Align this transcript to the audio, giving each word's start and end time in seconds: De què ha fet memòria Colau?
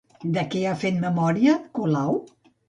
De 0.37 0.43
què 0.53 0.61
ha 0.69 0.71
fet 0.83 0.97
memòria 1.03 1.55
Colau? 1.77 2.19